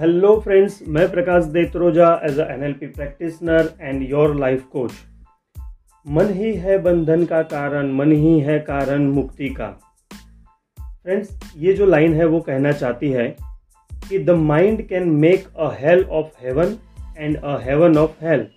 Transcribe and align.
Hello 0.00 0.40
friends 0.40 0.82
मैं 0.88 1.10
Prakash 1.10 1.44
Detroja 1.44 2.20
as 2.24 2.38
a 2.40 2.44
NLP 2.50 2.86
practitioner 2.86 3.72
and 3.80 4.10
your 4.10 4.34
life 4.36 4.62
coach 4.64 4.92
मन 6.08 6.32
ही 6.32 6.54
है 6.54 6.78
बंधन 6.78 7.24
का 7.24 7.42
कारण, 7.42 7.92
मन 7.92 8.12
ही 8.12 8.40
है 8.40 8.58
कारण 8.58 9.02
मुक्ति 9.02 9.48
का। 9.48 9.66
फ्रेंड्स 11.02 11.54
ये 11.56 11.72
जो 11.72 11.86
लाइन 11.86 12.14
है 12.14 12.26
वो 12.26 12.40
कहना 12.40 12.72
चाहती 12.72 13.10
है 13.10 13.36
कि 13.92 14.18
the 14.18 14.30
mind 14.30 14.88
can 14.88 15.08
make 15.08 15.48
a 15.56 15.70
hell 15.80 16.04
of 16.04 16.26
heaven 16.44 16.76
and 17.18 17.36
a 17.36 17.58
heaven 17.62 17.98
of 17.98 18.24
hell 18.24 18.48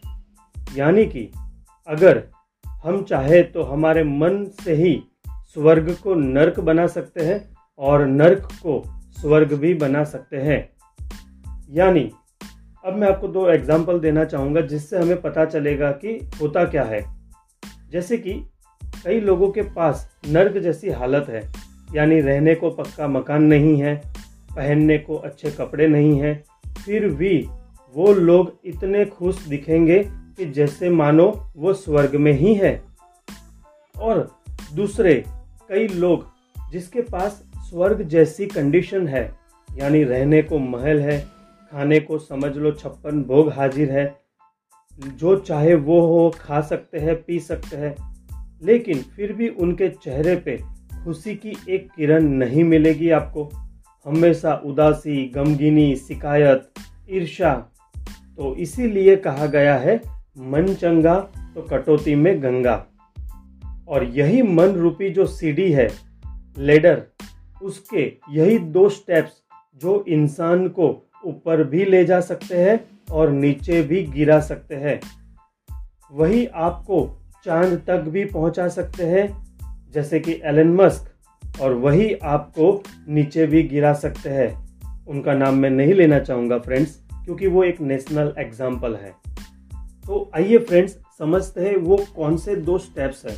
यानी 0.78 1.06
कि 1.06 1.32
अगर 1.88 2.24
हम 2.68 3.04
चाहे 3.04 3.44
तो 3.44 3.64
हमारे 3.64 4.04
मन 4.04 4.46
से 4.64 4.74
ही 4.74 5.04
स्वर्ग 5.54 5.96
को 6.04 6.16
नरक 6.16 6.60
बना 6.60 6.88
सकते 6.88 7.22
हैं 7.22 7.58
और 7.80 8.06
नरक 8.06 8.40
को 8.40 8.84
स्वर्ग 9.22 9.54
भी 9.54 9.74
बना 9.74 10.04
सकते 10.04 10.38
हैं। 10.38 10.73
यानी, 11.74 12.12
अब 12.86 12.94
मैं 12.94 13.08
आपको 13.08 13.28
दो 13.28 13.50
एग्ज़ाम्पल 13.50 14.00
देना 14.00 14.26
चाहूँगा 14.26 14.62
जिससे 14.62 14.98
हमें 14.98 15.22
पता 15.22 15.46
चलेगा 15.46 15.92
कि 15.92 16.30
होता 16.42 16.66
क्या 16.66 16.84
है। 16.84 17.06
जैसे 17.92 18.18
कि, 18.18 18.34
कई 19.06 19.20
लोगों 19.20 19.52
के 19.52 19.62
पास 19.62 20.20
नर्क 20.28 20.58
जैसी 20.58 20.90
हालत 20.90 21.26
है, 21.30 21.52
यानी 21.96 22.22
रहने 22.22 22.56
को 22.56 22.70
पक्का 22.70 23.08
मकान 23.08 23.44
नहीं 23.44 23.82
है, 23.82 24.04
पहनने 24.56 24.98
को 24.98 25.16
अच्छे 25.16 25.52
कपड़े 25.52 25.88
नहीं 25.88 26.20
हैं, 26.20 26.44
फिर 26.86 27.10
भी 27.10 27.50
वो 27.96 28.14
लोग 28.14 28.60
इतने 28.66 29.06
खुश 29.06 29.46
दिखेंगे 29.46 30.04
कि 30.38 30.46
जैसे 30.46 30.90
मानो 30.90 31.52
वो 31.58 31.74
स्वर्ग 31.74 32.16
में 32.16 32.34
ही 32.34 32.54
है। 32.54 32.84
और 34.00 34.36
दूसरे, 34.76 35.24
कई 35.70 35.88
लोग 35.88 36.26
जिसके 36.72 37.02
पास 37.02 37.44
स्वर्ग 37.58 38.02
जैसी 38.02 38.46
कंडीशन 38.46 39.08
है, 39.08 39.36
यानी 39.78 40.04
रहने 40.04 40.42
को 40.42 40.60
महल 40.60 41.00
है 41.00 41.34
खाने 41.74 42.00
को 42.00 42.18
समझ 42.18 42.58
लो, 42.58 42.72
छप्पन 42.72 43.24
भोग 43.24 43.54
हाजिर 43.54 43.92
है। 43.92 44.16
जो 45.00 45.36
चाहे 45.36 45.76
वो 45.76 46.02
हो, 46.02 46.36
खा 46.40 46.62
सकते 46.62 47.00
हैं, 47.00 47.24
पी 47.24 47.40
सकते 47.40 47.78
हैं। 47.78 47.96
लेकिन 48.64 48.98
फिर 48.98 49.34
भी 49.34 49.50
उनके 49.50 49.90
चेहरे 49.90 50.36
पे 50.36 50.58
खुशी 51.04 51.36
की 51.36 51.58
एक 51.70 51.90
किरण 51.96 52.24
नहीं 52.24 52.64
मिलेगी 52.64 53.10
आपको। 53.10 53.50
हमेशा 54.06 54.62
उदासी, 54.66 55.30
गमगिनी, 55.30 55.96
शिकायत 55.96 56.74
ईर्षा 57.10 57.66
तो 58.38 58.56
इसीलिए 58.56 59.16
कहा 59.16 59.46
गया 59.46 59.78
है, 59.78 60.02
मन 60.38 60.74
चंगा 60.74 61.20
तो 61.56 61.62
कटौती 61.62 62.16
में 62.16 62.44
गंगा। 62.44 62.88
और 63.88 64.04
यही 64.04 64.42
मन 64.42 64.68
रूपी 64.68 65.10
जो 65.10 65.26
सीढ़ी 65.26 65.72
है, 65.72 65.90
लेडर, 66.58 67.04
उसके 67.64 68.14
यही 68.30 68.60
दो 68.60 68.90
स्टेप्स 68.90 69.34
जो 69.82 70.06
इंसान 70.08 70.68
को 70.68 71.10
ऊपर 71.26 71.64
भी 71.64 71.86
ले 71.86 72.06
जा 72.06 72.20
सकते 72.22 72.58
हैं 72.58 72.80
और 73.12 73.32
नीचे 73.32 73.82
भी 73.82 74.04
गिरा 74.04 74.40
सकते 74.40 74.76
हैं। 74.76 75.00
वही 76.12 76.46
आपको 76.46 77.20
चाँद 77.46 77.74
तक 77.88 78.00
भी 78.00 78.26
पहुँचा 78.26 78.68
सकते 78.68 79.06
हैं, 79.06 79.28
जैसे 79.92 80.20
कि 80.20 80.40
एलन 80.44 80.74
मस्क, 80.74 81.10
और 81.62 81.74
वही 81.74 82.14
आपको 82.14 82.84
नीचे 83.10 83.46
भी 83.46 83.64
गिरा 83.64 83.94
सकते 83.94 84.30
हैं। 84.30 84.52
उनका 85.08 85.34
नाम 85.34 85.56
मैं 85.56 85.70
नहीं 85.70 85.94
लेना 85.94 86.20
चाहूँगा 86.20 86.58
फ्रेंड्स 86.58 87.00
क्योंकि 87.26 87.48
वो 87.48 87.64
एक 87.64 87.82
नेशनल 87.82 88.34
एग्ज़ाम्पल 88.38 88.96
है। 88.96 89.12
तो 90.06 90.32
आइए 90.36 90.58
फ्रेंड्स 90.58 90.98
समझते 91.20 91.62
हैं 91.62 91.76
वो 91.78 91.98
कौन 92.16 92.38
से 92.38 92.56
दो 92.56 92.78
स्टेप्स 92.78 93.26
हैं। 93.26 93.38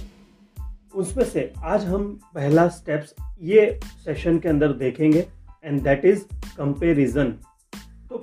उसमें 0.95 1.25
से 1.25 1.51
आज 1.63 1.85
हम 1.85 2.19
पहला 2.35 2.67
स्टेप्स 2.67 3.15
ये 3.41 3.79
सेशन 4.05 4.39
के 4.39 4.49
अंदर 4.49 4.73
देखेंगे 4.73 5.25
and 5.65 5.81
that 5.81 6.05
is 6.05 6.23
comparison 6.57 7.33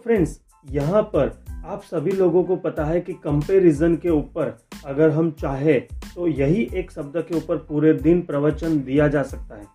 friends 0.04 0.40
यहाँ 0.70 1.02
पर 1.02 1.44
आप 1.66 1.82
सभी 1.82 2.10
लोगों 2.10 2.42
को 2.44 2.56
पता 2.56 2.84
है 2.84 3.00
कि 3.00 3.12
कंपेरिजन 3.12 3.96
के 3.96 4.08
ऊपर 4.08 4.56
अगर 4.86 5.10
हम 5.10 5.30
चाहे 5.30 5.74
तो 6.14 6.26
यही 6.28 6.68
एक 6.74 6.90
शब्द 6.90 7.16
के 7.16 7.36
ऊपर 7.36 7.56
पूरे 7.56 7.92
दिन 7.92 8.20
प्रवचन 8.22 8.78
दिया 8.80 9.08
जा 9.08 9.22
सकता 9.22 9.56
है। 9.56 9.66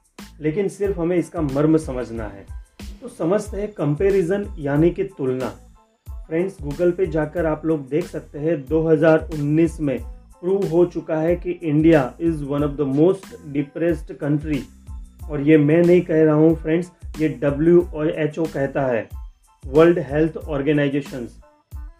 लेकिन 0.42 0.68
सिर्फ़ 0.68 1.00
हमें 1.00 1.16
इसका 1.18 1.42
मर्म 1.42 1.78
समझना 1.78 2.24
है। 2.24 2.46
तो 3.02 3.08
समझते 3.08 3.58
हैं 3.58 3.72
कंपेरिजन 3.72 4.46
यानी 4.60 4.90
कि 4.90 5.04
तुलना। 5.04 5.50
फ्रेंड्स 6.08 6.58
गूगल 6.62 6.92
पे 6.92 7.08
जाकर 7.08 7.46
आप 7.46 7.66
लोग 7.66 7.88
देख 7.90 8.06
सकते 8.06 8.40
हैं 8.40 8.66
2019 8.66 9.80
में 9.80 10.00
प्रूव 10.42 10.66
हो 10.68 10.86
चुका 10.86 11.16
है 11.16 11.36
कि 11.36 11.52
India 11.52 12.14
is 12.22 12.44
one 12.44 12.64
of 12.64 12.72
the 12.72 12.82
most 12.82 13.36
depressed 13.54 14.14
country 14.14 14.64
और 15.30 15.42
ये 15.42 15.58
मैं 15.58 15.82
नहीं 15.84 16.02
कह 16.02 16.24
रहा 16.24 16.36
हूँ 16.36 16.56
फ्रेंड्स 16.56 16.92
ये 17.20 17.30
डब्ल्यू 17.30 17.82
और 17.94 18.10
एच 18.10 18.40
ओ 18.40 18.44
कहता 18.44 18.86
है। 18.86 19.17
वर्ल्ड 19.68 20.00
हेल्थ 20.10 20.38
ऑर्गेनाइजेशन 20.38 21.26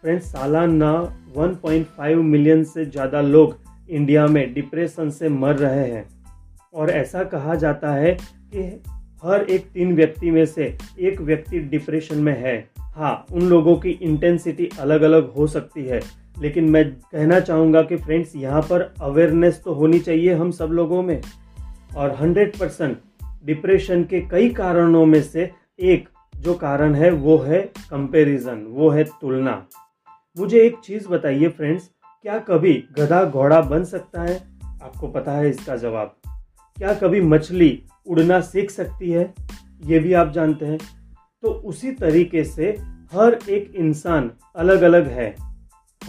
फ्रेंड्स 0.02 0.26
सालाना 0.26 0.92
1.5 1.38 2.22
मिलियन 2.24 2.64
से 2.64 2.86
ज़्यादा 2.86 3.22
लोग 3.22 3.58
इंडिया 3.90 4.26
में 4.28 4.54
डिप्रेशन 4.54 5.10
से 5.10 5.30
मर 5.30 5.56
रहे 5.56 5.88
हैं। 5.92 6.06
और 6.74 6.90
ऐसा 6.90 7.24
कहा 7.24 7.56
जाता 7.56 7.92
है 7.94 8.12
कि 8.54 8.64
हर 9.24 9.44
एक 9.44 9.68
तीन 9.74 9.96
व्यक्ति 9.96 10.32
में 10.32 10.46
से 10.46 10.76
एक 11.00 11.22
व्यक्ति 11.22 11.60
डिप्रेशन 11.60 12.18
में 12.18 12.36
है। 12.38 12.58
हाँ 12.80 13.26
उन 13.34 13.50
लोगों 13.50 13.76
की 13.76 13.90
इंटेंसिटी 13.92 14.70
अलग 14.80 15.02
अलग 15.02 15.32
हो 15.32 15.48
सकती 15.48 15.86
है। 15.86 16.02
लेकिन 16.42 16.70
मैं 16.70 16.90
कहना 16.92 17.40
चाहूँगा 17.40 17.82
कि 17.82 17.96
फ्रेंड्स 17.98 18.36
यहाँ 18.36 18.62
पर 18.62 18.94
अवेयरनेस 19.02 19.62
तो 19.66 19.74
होनी 19.74 20.00
चाहिए 20.00 20.34
हम 20.34 20.52
सब 20.52 20.70
लोगों 20.72 21.02
में। 21.04 21.22
और 21.96 22.16
100 22.16 22.60
परसेंट 22.60 22.98
डिप्रेशन 23.46 24.04
के 24.04 24.22
कई 24.22 24.50
कारणों 24.50 25.06
में 25.06 25.22
से 25.24 25.52
एक 25.82 26.08
जो 26.38 26.54
कारण 26.54 26.96
है, 26.96 27.12
वो 27.12 27.38
है 27.38 27.62
कंपैरिजन 27.62 28.66
वो 28.70 28.90
है 28.90 29.04
तुलना। 29.04 29.68
मुझे 30.40 30.62
एक 30.62 30.76
चीज़ 30.84 31.08
बताइए 31.08 31.48
फ्रेंड्स 31.48 31.90
क्या 32.22 32.40
कभी 32.40 32.84
गधा 33.00 33.24
घोड़ा 33.24 33.62
बन 33.62 33.84
सकता 33.84 34.22
है? 34.22 34.44
आपको 34.64 35.08
पता 35.08 35.32
है 35.32 35.50
इसका 35.50 35.76
जवाब। 35.76 36.16
क्या 36.78 36.94
कभी 36.94 37.22
मछली 37.22 37.84
उड़ना 38.08 38.42
सीख 38.42 38.72
सकती 38.72 39.12
है? 39.12 39.34
ये 39.86 40.00
भी 40.00 40.14
आप 40.14 40.32
जानते 40.32 40.66
हैं। 40.66 40.80
तो 41.42 41.50
उसी 41.50 41.92
तरीके 41.92 42.44
से 42.44 42.78
हर 43.14 43.40
एक 43.50 43.76
इंसान 43.76 44.32
अलग 44.56 44.82
अलग 44.82 45.08
है। 45.08 45.36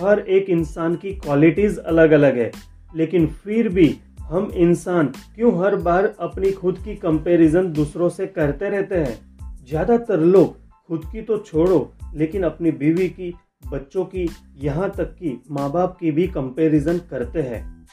हर 0.00 0.18
एक 0.18 0.50
इंसान 0.50 0.96
की 0.96 1.14
क्वालिटीज़ 1.14 1.80
अलग 1.80 2.10
अलग 2.10 2.38
है। 2.38 2.52
लेकिन 2.96 3.26
फिर 3.26 3.68
भी 3.68 4.00
हम 4.20 4.50
इंसान 4.54 5.06
क्यों 5.06 5.64
हर 5.64 5.76
बार 5.76 6.14
अपनी 6.20 6.52
खुद 6.52 6.78
की 6.84 6.96
कंपैरिजन 6.96 7.72
दूसरों 7.72 8.08
से 8.08 8.26
करते 8.26 8.68
रहते 8.68 8.96
हैं? 8.96 9.27
ज़्यादातर 9.68 10.20
लोग 10.20 10.56
खुद 10.88 11.04
की 11.12 11.22
तो 11.22 11.38
छोड़ो, 11.38 11.90
लेकिन 12.14 12.42
अपनी 12.42 12.70
बीवी 12.72 13.08
की, 13.08 13.34
बच्चों 13.70 14.04
की, 14.04 14.28
यहाँ 14.58 14.88
तक 14.90 15.14
कि 15.14 15.40
माँ 15.50 15.70
बाप 15.72 15.96
की 16.00 16.10
भी 16.10 16.26
कंपैरिजन 16.28 16.98
करते 17.10 17.42
हैं। 17.42 17.86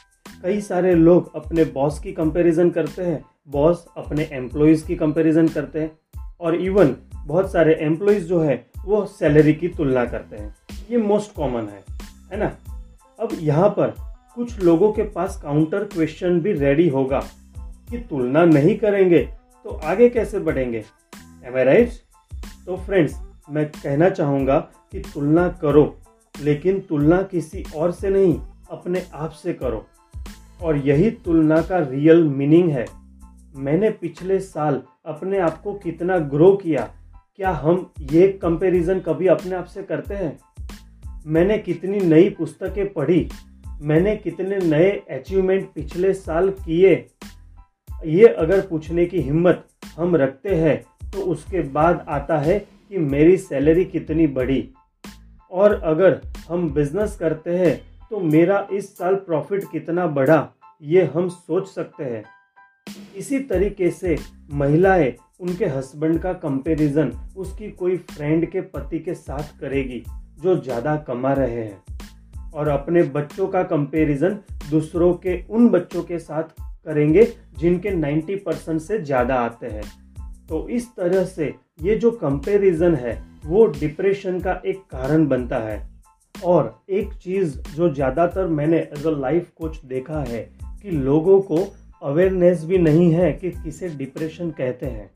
कई 0.44 0.62
सारे 0.62 0.94
लोग 0.96 1.36
अपने 1.36 1.66
बॉस 1.66 2.00
की 2.00 2.12
कंपैरिजन 2.12 2.70
करते 2.70 3.04
हैं 3.04 3.24
बॉस 3.50 3.86
अपने 3.98 4.30
एम्प्लॉयज़ 4.34 4.86
की 4.88 4.96
कंपैरिजन 4.96 5.48
करते 5.48 5.80
हैं, 5.80 5.92
और 6.42 6.56
इवन 6.56 6.96
बहुत 7.18 7.52
सारे 7.52 7.76
एम्प्लॉयज़ 7.82 8.26
जो 8.26 8.40
है, 8.40 8.66
वो 8.86 9.06
सैलरी 9.10 9.54
की 9.54 9.68
तुलना 9.68 10.06
करते 10.06 10.36
हैं। 10.36 10.56
ये 10.92 10.98
मोस्ट 10.98 11.36
कॉमन 11.36 11.68
है 11.70 11.84
है 12.32 12.40
ना? 12.40 12.56
अब 13.20 13.38
यहाँ 13.42 13.70
पर 13.70 13.94
कुछ 14.38 14.60
लोगों 14.60 14.92
के 14.94 15.04
पास 15.12 15.40
काउंटर 15.44 15.84
क्वेश्चन 15.86 16.40
भी 16.42 16.54
रेडी 16.54 16.88
होगा 16.90 17.24
कि 17.58 17.98
तुलना 18.00 18.46
नहीं 18.46 18.78
करेंगे 18.78 19.20
तो 19.66 19.80
आगे 19.84 20.10
कैसे 20.10 20.40
बढ़ेंगे? 20.40 20.84
एम 21.46 21.56
आई 21.56 21.64
राइट 21.64 21.90
तो 22.66 22.76
फ्रेंड्स 22.78 23.16
मैं 23.50 23.66
कहना 23.66 24.10
चाहूँगा 24.10 24.58
कि 24.92 25.00
तुलना 25.14 25.48
करो, 25.62 25.84
लेकिन 26.36 26.80
तुलना 26.80 27.22
किसी 27.22 27.64
और 27.76 27.92
से 27.92 28.10
नहीं, 28.10 28.40
अपने 28.72 29.04
आप 29.14 29.32
से 29.32 29.54
करो। 29.54 29.86
और 30.62 30.78
यही 30.78 31.10
तुलना 31.26 31.62
का 31.62 31.80
रियल 31.80 32.24
मीनिंग 32.24 32.70
है। 32.70 32.86
मैंने 33.56 33.90
पिछले 33.92 34.40
साल 34.40 34.82
अपने 35.06 35.40
आप 35.40 35.62
को 35.62 35.74
कितना 35.74 36.18
ग्रो 36.18 36.52
किया, 36.56 36.90
क्या 37.36 37.52
हम 37.52 37.92
ये 38.12 38.28
कंपैरिजन 38.42 39.00
कभी 39.00 39.28
अपने 39.28 39.56
आप 39.56 39.66
से 39.66 39.84
करते 39.84 40.16
हैं? 40.16 40.38
मैंने 41.26 41.58
कितनी 41.58 42.00
नई 42.00 42.30
पुस्तकें 42.30 42.94
पढ़ी, 42.94 43.28
मैंने 43.82 44.16
कितने 44.16 44.58
नए 44.60 44.90
अचीवमेंट 45.12 45.70
पिछले 45.76 46.14
साल 46.14 46.50
किए? 46.66 46.96
ये 48.06 48.28
अगर 48.28 48.62
पूछने 48.62 49.06
की 49.06 49.22
हिम्मत 49.22 49.66
हम 49.98 50.16
रखते 50.16 50.56
हैं 50.56 50.84
तो 51.16 51.22
उसके 51.24 51.62
बाद 51.72 52.06
आता 52.10 52.38
है 52.38 52.58
कि 52.60 52.98
मेरी 53.00 53.38
सैलरी 53.40 53.84
कितनी 53.86 54.28
बढ़ी। 54.30 54.68
और 55.52 55.74
अगर 55.84 56.22
हम 56.50 56.70
बिज़नेस 56.74 57.16
करते 57.16 57.58
हैं 57.58 57.76
तो 58.12 58.20
मेरा 58.22 58.68
इस 58.74 58.98
साल 58.98 59.16
प्रॉफिट 59.18 59.64
कितना 59.72 60.08
बढ़ा, 60.08 60.54
ये 60.82 61.04
हम 61.06 61.30
सोच 61.30 61.68
सकते 61.68 62.04
हैं। 62.04 62.24
इसी 63.18 63.40
तरीके 63.42 63.90
से 63.92 64.16
महिलाएँ, 64.54 65.16
उनके 65.40 65.66
हस्बैंड 65.68 66.20
का 66.20 66.34
कंपैरिजन 66.36 67.12
उसकी 67.38 67.72
कोई 67.72 67.98
फ्रेंड 68.12 68.50
के 68.52 68.62
पति 68.62 69.00
के 69.00 69.14
साथ 69.14 69.60
करेगी, 69.60 70.04
जो 70.40 70.56
ज़्यादा 70.58 70.96
कमा 70.98 71.34
रहे 71.34 71.64
हैं। 71.64 72.52
और 72.54 72.68
अपने 72.68 73.04
बच्चों 73.04 73.48
का 73.48 73.64
कंपैरिजन 73.66 74.40
दूसरों 74.70 75.14
के, 75.16 75.44
उन 75.46 75.70
बच्चों 75.70 76.04
के 76.04 76.20
साथ 76.20 76.44
करेंगे, 76.86 77.28
जिनके 77.58 77.92
90 77.92 78.36
परसेंट 78.36 78.82
से 78.82 79.00
ज़्यादा 79.00 79.36
आते 79.36 79.68
हैं। 79.68 79.84
तो 80.50 80.68
इस 80.70 80.88
तरह 80.96 81.24
से 81.26 81.54
ये 81.82 81.96
जो 81.96 82.12
कंपैरिजन 82.12 82.96
है, 82.96 83.22
वो 83.46 83.66
डिप्रेशन 83.70 84.40
का 84.40 84.62
एक 84.66 84.82
कारण 84.92 85.28
बनता 85.28 85.58
है। 85.60 85.78
और 86.36 86.76
एक 86.90 87.14
चीज़ 87.14 87.58
जो 87.76 87.94
ज़्यादातर 87.94 88.48
मैंने 88.48 88.78
एज 88.78 89.06
अ 89.08 89.12
लाइफ 89.12 89.50
कोच 89.58 89.80
देखा 89.86 90.24
है 90.24 90.42
कि 90.82 90.92
लोगों 90.92 91.40
को 91.42 91.58
अवेयरनेस 92.04 92.64
भी 92.66 92.78
नहीं 92.78 93.12
है 93.14 93.32
कि 93.34 93.52
किसे 93.54 93.90
डिप्रेशन 93.90 94.50
कहते 94.52 94.86
हैं। 94.86 95.10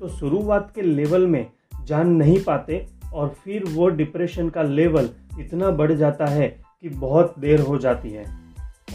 तो 0.00 0.08
शुरुआत 0.08 0.72
के 0.74 0.82
लेवल 0.82 1.26
में 1.26 1.46
जान 1.86 2.12
नहीं 2.12 2.38
पाते 2.44 2.86
और 3.14 3.34
फिर 3.44 3.64
वो 3.68 3.88
डिप्रेशन 3.90 4.48
का 4.48 4.62
लेवल 4.62 5.08
इतना 5.40 5.70
बढ़ 5.70 5.92
जाता 5.92 6.26
है 6.26 6.48
कि 6.82 6.88
बहुत 6.88 7.34
देर 7.38 7.60
हो 7.60 7.78
जाती 7.78 8.10
है। 8.10 8.24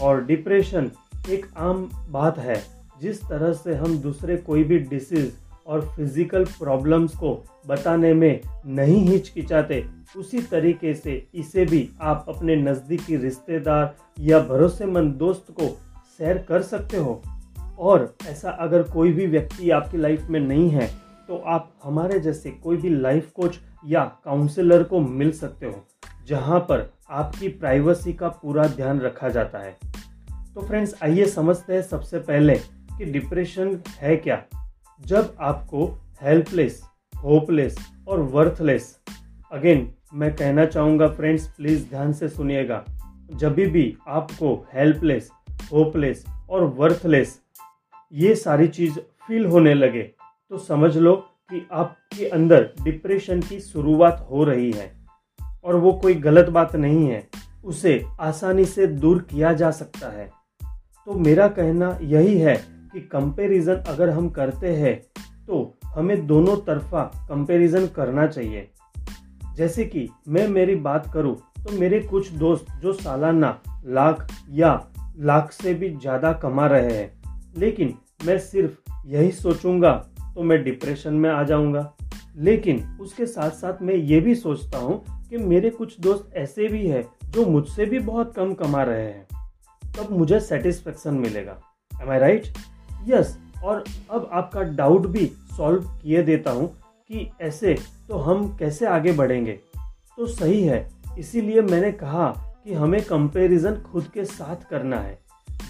और 0.02 0.24
डिप्रेशन 0.24 0.90
एक 1.30 1.46
आम 1.58 1.88
बात 2.08 2.38
है, 2.38 2.62
जिस 3.00 3.22
तरह 3.22 3.52
से 3.52 3.74
हम 3.74 3.98
दूसरे 3.98 4.36
कोई 4.38 4.64
भी 4.64 4.78
डिसीज़ 4.78 5.30
और 5.68 5.80
फ़िज़िकल 5.86 6.44
प्रॉब्लम्स 6.58 7.16
को 7.16 7.32
बताने 7.66 8.12
में 8.14 8.40
नहीं 8.66 9.04
हिचकिचाते, 9.06 9.84
उसी 10.16 10.40
तरीके 10.42 10.94
से 10.94 11.26
इसे 11.34 11.64
भी 11.64 11.88
आप 12.02 12.24
अपने 12.28 12.56
नज़दीकी 12.56 13.16
रिश्तेदार 13.16 13.94
या 14.20 14.38
भरोसेमंद 14.40 15.14
दोस्त 15.14 15.50
को 15.50 15.68
शेयर 16.18 16.38
कर 16.38 16.62
सकते 16.62 16.96
हो। 16.96 17.22
और 17.78 18.14
ऐसा 18.28 18.50
अगर 18.50 18.82
कोई 18.84 19.12
भी 19.12 19.26
व्यक्ति 19.26 19.70
आपकी 19.70 19.98
लाइफ 19.98 20.26
में 20.30 20.40
नहीं 20.40 20.68
है 20.70 20.86
तो 21.28 21.36
आप 21.46 21.72
हमारे 21.84 22.18
जैसे 22.20 22.50
कोई 22.52 22.76
भी 22.76 22.88
लाइफ 22.90 23.30
कोच 23.32 23.58
या 23.86 24.04
काउंसलर 24.24 24.82
को 24.82 25.00
मिल 25.00 25.32
सकते 25.32 25.66
हो, 25.66 25.84
जहाँ 26.26 26.60
पर 26.60 26.90
आपकी 27.10 27.48
प्राइवेसी 27.50 28.12
का 28.12 28.28
पूरा 28.28 28.66
ध्यान 28.66 29.00
रखा 29.00 29.28
जाता 29.28 29.58
है। 29.58 29.76
तो 30.54 30.62
फ्रेंड्स 30.62 30.94
आइए 31.02 31.26
समझते 31.26 31.74
हैं 31.74 31.82
सबसे 31.82 32.18
पहले 32.20 32.54
कि 32.54 33.04
डिप्रेशन 33.04 33.78
है 33.98 34.16
क्या। 34.16 34.42
जब 35.00 35.36
आपको 35.40 35.86
हेल्पलेस 36.22 36.82
होपलेस 37.14 37.76
और 38.08 38.20
वर्थलेस 38.20 38.98
अगेन 39.52 39.90
मैं 40.14 40.34
कहना 40.36 40.64
चाहूँगा 40.66 41.08
फ्रेंड्स 41.08 41.46
प्लीज़ 41.48 41.88
ध्यान 41.88 42.12
से 42.12 42.28
सुनिएगा। 42.28 42.84
जब 43.32 43.54
भी 43.54 43.96
आपको 44.08 44.54
हेल्पलेस 44.74 45.30
होपलेस 45.72 46.24
और 46.50 46.64
वर्थलेस 46.76 47.38
ये 48.12 48.34
सारी 48.34 48.68
चीज़ 48.68 48.98
फील 49.26 49.46
होने 49.46 49.74
लगे 49.74 50.02
तो 50.02 50.58
समझ 50.58 50.96
लो 50.96 51.14
कि 51.50 51.66
आपके 51.72 52.28
अंदर 52.28 52.70
डिप्रेशन 52.82 53.40
की 53.40 53.60
शुरुआत 53.60 54.26
हो 54.30 54.44
रही 54.44 54.70
है। 54.72 54.92
और 55.64 55.76
वो 55.76 55.92
कोई 55.92 56.14
गलत 56.14 56.48
बात 56.48 56.74
नहीं 56.76 57.06
है, 57.06 57.26
उसे 57.64 58.04
आसानी 58.20 58.64
से 58.64 58.86
दूर 58.86 59.22
किया 59.22 59.52
जा 59.52 59.70
सकता 59.70 60.08
है। 60.10 60.30
तो 61.06 61.14
मेरा 61.14 61.48
कहना 61.48 61.98
यही 62.02 62.38
है 62.38 62.56
कि 62.92 63.00
कंपैरिजन 63.08 63.82
अगर 63.88 64.10
हम 64.10 64.28
करते 64.30 64.74
हैं 64.76 64.96
तो 65.46 65.78
हमें 65.86 66.26
दोनों 66.26 66.56
तरफा 66.56 67.02
कंपैरिजन 67.28 67.86
करना 67.86 68.26
चाहिए। 68.26 68.68
जैसे 69.56 69.84
कि 69.84 70.08
मैं 70.28 70.46
मेरी 70.48 70.74
बात 70.76 71.10
करूँ 71.14 71.36
तो 71.58 71.78
मेरे 71.78 72.00
कुछ 72.00 72.30
दोस्त 72.34 72.66
जो 72.82 72.92
सालाना 72.92 73.58
लाख 73.86 74.26
या 74.50 74.72
लाख 75.20 75.50
से 75.52 75.74
भी 75.74 75.88
ज़्यादा 75.90 76.32
कमा 76.32 76.66
रहे 76.66 76.92
हैं, 76.92 77.10
लेकिन 77.56 77.94
मैं 78.26 78.38
सिर्फ़ 78.38 78.92
यही 79.06 79.32
सोचूँगा 79.32 79.92
तो 80.34 80.42
मैं 80.42 80.62
डिप्रेशन 80.64 81.14
में 81.14 81.30
आ 81.30 81.42
जाऊँगा। 81.42 81.92
लेकिन 82.38 82.82
उसके 83.00 83.26
साथ 83.26 83.50
साथ 83.50 83.82
मैं 83.82 83.94
ये 83.94 84.20
भी 84.20 84.34
सोचता 84.34 84.78
हूँ 84.78 85.04
कि 85.30 85.36
मेरे 85.36 85.70
कुछ 85.70 85.98
दोस्त 86.00 86.36
ऐसे 86.36 86.68
भी 86.68 86.86
हैं 86.86 87.04
जो 87.30 87.44
मुझसे 87.46 87.86
भी 87.86 87.98
बहुत 88.00 88.32
कम 88.34 88.52
कमा 88.54 88.82
रहे 88.82 89.04
हैं। 89.04 89.26
तब 89.96 90.10
मुझे 90.10 90.40
सेटिस्फेक्शन 90.40 91.14
मिलेगा। 91.14 91.58
एम 91.92 92.10
आई 92.10 92.18
राइट 92.18 92.46
यस 93.08 93.36
और 93.64 93.84
अब 94.10 94.28
आपका 94.32 94.62
डाउट 94.62 95.06
भी 95.06 95.24
सॉल्व 95.56 95.82
किए 96.02 96.22
देता 96.22 96.50
हूँ 96.50 96.68
कि 97.10 97.30
ऐसे 97.40 97.74
तो 98.08 98.18
हम 98.18 98.46
कैसे 98.58 98.86
आगे 98.86 99.12
बढ़ेंगे? 99.12 99.52
तो 100.16 100.26
सही 100.26 100.62
है, 100.62 100.88
इसीलिए 101.18 101.62
मैंने 101.62 101.92
कहा 101.92 102.28
कि 102.64 102.74
हमें 102.74 103.00
कंपैरिजन 103.04 103.80
खुद 103.82 104.06
के 104.14 104.24
साथ 104.24 104.68
करना 104.70 104.96
है। 104.98 105.18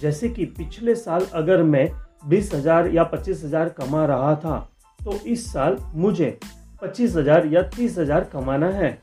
जैसे 0.01 0.29
कि 0.29 0.45
पिछले 0.47 0.95
साल 0.95 1.27
अगर 1.35 1.63
मैं 1.65 1.89
बीस 2.27 2.53
हज़ार 2.55 2.89
या 2.89 3.05
पच्चीस 3.05 3.45
हज़ार 3.45 3.69
कमा 3.71 4.05
रहा 4.07 4.35
था 4.37 4.59
तो 4.99 5.13
इस 5.27 5.47
साल 5.53 5.77
मुझे 5.95 6.39
पच्चीस 6.83 7.15
हज़ार 7.17 7.47
या 7.47 7.63
तीस 7.77 7.99
हज़ार 7.99 8.25
कमाना 8.33 8.69
है। 8.71 8.99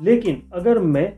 लेकिन 0.00 0.42
अगर 0.54 0.78
मैं 0.78 1.12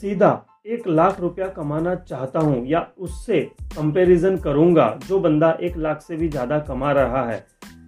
सीधा 0.00 0.30
एक 0.66 0.86
लाख 0.88 1.18
रुपया 1.20 1.46
कमाना 1.48 1.94
चाहता 1.94 2.40
हूँ 2.40 2.66
या 2.66 2.80
उससे 2.98 3.40
कंपैरिजन 3.76 4.36
करूँगा, 4.36 4.86
जो 5.08 5.18
बंदा 5.20 5.50
एक 5.60 5.76
लाख 5.76 6.00
से 6.02 6.16
भी 6.16 6.28
ज़्यादा 6.28 6.58
कमा 6.58 6.92
रहा 6.92 7.24
है 7.26 7.38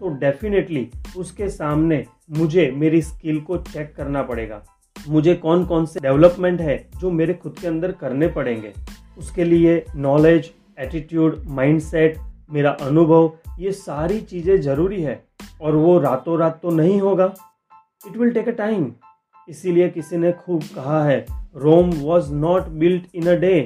तो 0.01 0.09
डेफिनेटली 0.19 0.89
उसके 1.17 1.49
सामने 1.49 2.05
मुझे 2.31 2.71
मेरी 2.73 3.01
स्किल 3.03 3.41
को 3.41 3.57
चेक 3.59 3.95
करना 3.97 4.23
पड़ेगा। 4.23 4.63
मुझे 4.97 5.35
कौन 5.37 5.65
कौन 5.67 5.87
से 5.87 6.01
डेवलपमेंट 6.01 6.61
है 6.61 6.77
जो 7.01 7.11
मेरे 7.11 7.35
खुद 7.35 7.57
के 7.61 7.67
अंदर 7.67 7.93
करने 7.95 8.29
पड़ेंगे? 8.29 8.73
उसके 9.19 9.45
लिए 9.45 9.85
नॉलेज 9.97 10.51
एटीट्यूड 10.79 11.43
माइंडसेट 11.49 12.19
मेरा 12.51 12.71
अनुभव, 12.83 13.33
ये 13.59 13.73
सारी 13.73 14.21
चीज़ें 14.23 14.61
ज़रूरी 14.61 15.03
है, 15.03 15.23
और 15.63 15.77
वो 15.77 15.99
रातों 16.01 16.39
रात 16.39 16.61
तो 16.63 16.71
नहीं 16.73 17.01
होगा। 17.01 17.33
It 18.01 18.17
will 18.17 18.33
take 18.33 18.49
a 18.49 18.53
time 18.55 18.91
इसीलिए 19.49 19.89
किसी 19.89 20.17
ने 20.17 20.33
खूब 20.35 20.63
कहा 20.75 21.03
है 21.05 21.25
Rome 21.57 21.91
was 21.91 22.33
not 22.33 22.69
built 22.81 23.05
in 23.15 23.27
a 23.27 23.35
day 23.35 23.59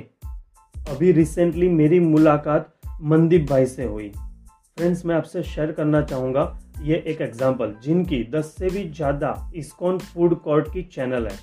अभी 0.91 1.13
रिसेंटली 1.13 1.69
मेरी 1.69 1.99
मुलाकात 2.01 2.73
मनदीप 3.03 3.47
भाई 3.51 3.67
से 3.67 3.85
हुई। 3.85 4.09
फ्रेंड्स 4.09 5.05
मैं 5.07 5.15
आपसे 5.15 5.43
शेयर 5.43 5.73
करना 5.73 6.03
चाहूँगा 6.03 6.45
ये 6.83 7.03
एक 7.07 7.21
एग्ज़ाम्पल 7.21 7.75
जिनकी 7.85 8.23
10 8.33 8.53
से 8.59 8.71
भी 8.71 8.85
ज़्यादा 8.89 9.33
इस्कॉन 9.55 9.99
फ़ूड 9.99 10.35
कोर्ट 10.41 10.73
की 10.73 10.83
चैनल 10.93 11.27
है। 11.27 11.39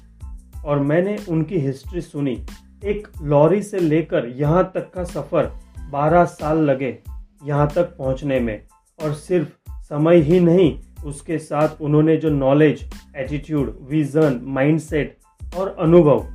और 0.66 0.80
मैंने 0.80 1.18
उनकी 1.30 1.58
हिस्ट्री 1.58 2.02
सुनी। 2.02 2.38
एक 2.86 3.08
लॉरी 3.24 3.62
से 3.64 3.80
लेकर 3.80 4.28
यहाँ 4.38 4.64
तक 4.76 4.90
का 4.94 5.04
सफ़र 5.04 5.52
12 5.92 6.26
साल 6.26 6.62
लगे 6.62 6.98
यहाँ 7.46 7.68
तक 7.76 7.96
पहुँचने 7.98 8.40
में। 8.40 8.62
और 9.00 9.14
सिर्फ़ 9.14 9.50
समय 9.84 10.18
ही 10.22 10.40
नहीं, 10.40 10.78
उसके 11.06 11.38
साथ 11.40 11.82
उन्होंने 11.82 12.18
जो 12.18 12.30
नॉलेज 12.30 12.90
एटीट्यूड 13.18 13.78
विजन 13.90 14.40
माइंडसेट 14.44 15.18
और 15.58 15.76
अनुभव 15.80 16.26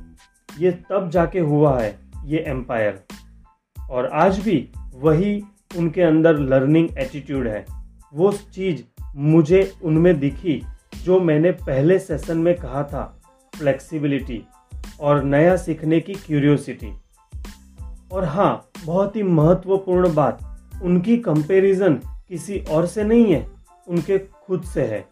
ये 0.59 0.71
तब 0.89 1.09
जाके 1.09 1.39
हुआ 1.39 1.79
है, 1.79 1.97
ये 2.25 2.43
एम्पायर 2.47 3.03
और 3.77 4.05
आज 4.13 4.39
भी 4.39 4.57
वही 4.95 5.41
उनके 5.77 6.01
अंदर 6.01 6.37
लर्निंग 6.39 6.97
एटीट्यूड 6.97 7.47
है। 7.47 7.65
वो 8.13 8.31
चीज़ 8.31 8.83
मुझे 9.15 9.71
उनमें 9.83 10.19
दिखी, 10.19 10.61
जो 11.03 11.19
मैंने 11.19 11.51
पहले 11.51 11.97
सेशन 11.99 12.37
में 12.37 12.55
कहा 12.55 12.83
था 12.83 13.03
फ्लेक्सिबिलिटी 13.53 14.41
और 14.99 15.23
नया 15.23 15.55
सीखने 15.55 15.99
की 15.99 16.13
क्यूरियोसिटी 16.15 16.93
और 18.11 18.25
हाँ 18.25 18.69
बहुत 18.85 19.15
ही 19.15 19.23
महत्वपूर्ण 19.23 20.13
बात, 20.13 20.39
उनकी 20.83 21.17
कंपैरिजन 21.19 21.99
किसी 22.29 22.59
और 22.69 22.85
से 22.87 23.03
नहीं 23.03 23.33
है, 23.33 23.45
उनके 23.87 24.17
खुद 24.19 24.63
से 24.63 24.85
है। 24.85 25.05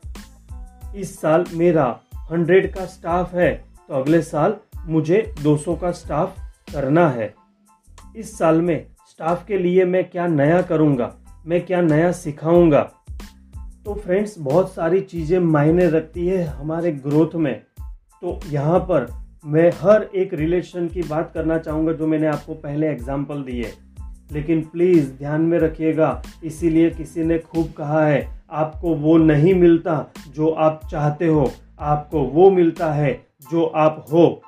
इस 0.96 1.20
साल 1.22 1.46
मेरा 1.54 1.86
हंड्रेड 2.32 2.74
का 2.74 2.86
स्टाफ 2.86 3.34
है 3.36 3.52
तो 3.88 3.94
अगले 3.94 4.22
साल 4.22 4.56
मुझे 4.88 5.34
200 5.44 5.76
का 5.76 5.92
स्टाफ 5.92 6.36
करना 6.74 7.08
है। 7.10 7.34
इस 8.16 8.38
साल 8.38 8.62
में 8.62 8.86
स्टाफ 9.10 9.46
के 9.48 9.58
लिए 9.58 9.86
मैं 9.86 10.04
क्या 10.10 10.28
नया 10.28 10.62
करूँगा? 10.62 11.16
मैं 11.46 11.66
क्या 11.66 11.82
नया 11.82 12.12
सिखाऊँगा? 12.12 12.82
तो 13.86 13.94
फ्रेंड्स 13.94 14.36
बहुत 14.40 14.74
सारी 14.74 15.02
चीज़ें 15.02 15.40
मायने 15.40 15.90
रखती 15.90 16.28
है 16.28 16.44
हमारे 16.44 16.92
ग्रोथ 16.92 17.36
में। 17.36 17.54
तो 18.22 18.40
यहाँ 18.50 18.80
पर 18.80 19.08
मैं 19.46 19.72
हर 19.82 20.10
एक 20.16 20.34
रिलेशन 20.34 20.88
की 20.88 21.04
बात 21.04 21.32
करना 21.34 21.58
चाहूँगा 21.58 21.94
जो 21.94 22.08
मैंने 22.08 22.28
आपको 22.28 22.54
पहले 22.54 22.88
एग्ज़ाम्पल 22.88 23.44
दिए 23.44 23.74
लेकिन 24.32 24.62
प्लीज़ 24.62 25.12
ध्यान 25.12 25.42
में 25.42 25.58
रखिएगा, 25.60 26.22
इसीलिए 26.44 26.90
किसी 26.90 27.24
ने 27.24 27.38
खूब 27.40 27.72
कहा 27.78 28.06
है, 28.06 28.44
आपको 28.52 28.96
वो 28.96 29.18
नहीं 29.18 29.54
मिलता 29.54 30.14
जो 30.28 30.50
आप 30.50 30.82
चाहते 30.92 31.28
हो। 31.28 31.52
आपको 31.80 32.22
वो 32.22 32.50
मिलता 32.52 32.92
है 32.94 33.14
जो 33.52 33.66
आप 33.66 34.06
हो। 34.12 34.42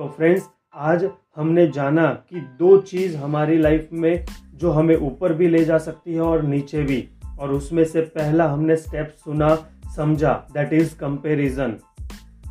तो 0.00 0.08
फ्रेंड्स 0.08 0.48
आज 0.74 1.10
हमने 1.36 1.66
जाना 1.66 2.06
कि 2.06 2.40
दो 2.40 2.78
चीज़ 2.80 3.16
हमारी 3.16 3.58
लाइफ 3.58 3.88
में 3.92 4.26
जो 4.54 4.70
हमें 4.70 4.96
ऊपर 4.96 5.32
भी 5.32 5.48
ले 5.48 5.64
जा 5.64 5.78
सकती 5.78 6.14
है 6.14 6.20
और 6.20 6.42
नीचे 6.42 6.82
भी। 6.82 7.08
और 7.40 7.50
उसमें 7.50 7.84
से 7.84 8.00
पहला 8.00 8.48
हमने 8.48 8.76
स्टेप 8.76 9.14
सुना, 9.24 9.54
समझा 9.96 10.46
दैट 10.52 10.72
इज़ 10.72 10.96
कंपैरिजन 10.96 11.76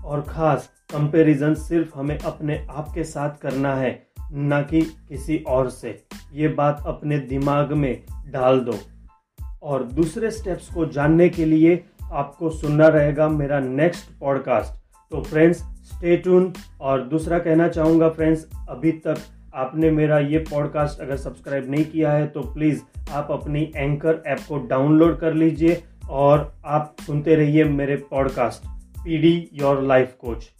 और 0.06 0.22
ख़ास 0.22 0.70
कंपैरिजन 0.91 1.53
सिर्फ़ 1.53 1.98
हमें 2.00 2.20
अपने 2.20 2.68
आप 2.70 2.91
के 2.96 3.03
साथ 3.03 3.29
करना 3.41 3.75
है, 3.75 4.08
ना 4.32 4.62
कि 4.62 4.82
किसी 4.82 5.38
और 5.38 5.70
से। 5.70 6.03
ये 6.34 6.48
बात 6.48 6.84
अपने 6.88 7.20
दिमाग 7.20 7.74
में 7.74 8.03
डाल 8.27 8.60
दो। 8.60 8.79
और 9.63 9.84
दूसरे 9.84 10.32
स्टेप्स 10.32 10.74
को 10.74 10.86
जानने 10.86 11.29
के 11.29 11.46
लिए 11.46 11.84
आपको 12.12 12.50
सुनना 12.50 12.88
रहेगा 12.88 13.29
मेरा 13.29 13.60
नेक्स्ट 13.60 14.20
पॉडकास्ट 14.20 14.79
तो 15.12 15.22
फ्रेंड्स 15.22 15.78
स्टे 15.89 16.17
टून 16.17 16.53
और 16.81 17.03
दूसरा 17.08 17.39
कहना 17.39 17.67
चाहूँगा 17.67 18.10
फ्रेंड्स 18.10 18.46
अभी 18.69 18.91
तक 19.05 19.17
आपने 19.55 19.91
मेरा 19.91 20.19
ये 20.19 20.38
पॉडकास्ट 20.50 21.00
अगर 21.01 21.17
सब्सक्राइब 21.17 21.69
नहीं 21.72 21.86
किया 21.86 22.12
है 22.12 22.27
तो 22.27 22.41
प्लीज़ 22.53 22.81
आप 23.12 23.31
अपनी 23.31 23.72
एंकर 23.75 24.22
ऐप 24.27 24.39
को 24.50 24.58
डाउनलोड 24.67 25.19
कर 25.19 25.34
लीजिए 25.34 25.81
और 26.10 26.51
आप 26.65 26.96
सुनते 27.05 27.36
रहिए 27.36 27.63
मेरे 27.63 27.96
podcast 28.12 28.67
PD 29.03 29.50
your 29.53 29.81
life 29.84 30.15
coach. 30.25 30.59